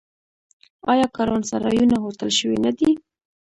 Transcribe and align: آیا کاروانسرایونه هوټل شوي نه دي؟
آیا 0.91 1.05
کاروانسرایونه 1.17 1.95
هوټل 2.03 2.29
شوي 2.39 2.57
نه 2.65 2.71
دي؟ 2.77 2.91